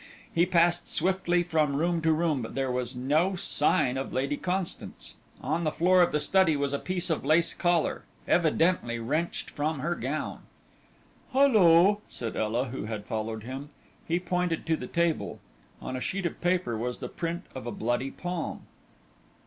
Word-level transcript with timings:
He 0.33 0.47
passed 0.47 0.87
swiftly 0.87 1.43
from 1.43 1.75
room 1.75 2.01
to 2.01 2.11
room, 2.11 2.41
but 2.41 2.55
there 2.55 2.71
was 2.71 2.95
no 2.95 3.35
sign 3.35 3.97
of 3.97 4.11
Lady 4.11 4.35
Constance. 4.35 5.13
On 5.43 5.63
the 5.63 5.71
floor 5.71 6.01
of 6.01 6.11
the 6.11 6.19
study 6.19 6.55
was 6.57 6.73
a 6.73 6.79
piece 6.79 7.11
of 7.11 7.23
lace 7.23 7.53
collar, 7.53 8.03
evidently 8.27 8.97
wrenched 8.97 9.51
from 9.51 9.81
her 9.81 9.93
gown. 9.93 10.39
"Hullo!" 11.33 12.01
said 12.09 12.35
Ela, 12.35 12.69
who 12.69 12.85
had 12.85 13.05
followed 13.05 13.43
him. 13.43 13.69
He 14.07 14.19
pointed 14.19 14.65
to 14.65 14.75
the 14.75 14.87
table. 14.87 15.39
On 15.79 15.95
a 15.95 16.01
sheet 16.01 16.25
of 16.25 16.41
paper 16.41 16.75
was 16.75 16.97
the 16.97 17.07
print 17.07 17.45
of 17.53 17.67
a 17.67 17.71
bloody 17.71 18.09
palm. 18.09 18.63